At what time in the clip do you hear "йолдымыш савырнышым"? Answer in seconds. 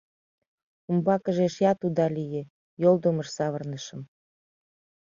2.81-4.01